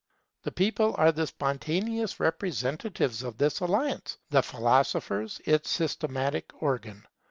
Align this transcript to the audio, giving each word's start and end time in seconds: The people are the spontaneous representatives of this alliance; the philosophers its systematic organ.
The 0.41 0.51
people 0.51 0.95
are 0.97 1.11
the 1.11 1.27
spontaneous 1.27 2.19
representatives 2.19 3.21
of 3.21 3.37
this 3.37 3.59
alliance; 3.59 4.17
the 4.31 4.41
philosophers 4.41 5.39
its 5.45 5.69
systematic 5.69 6.51
organ. 6.59 7.05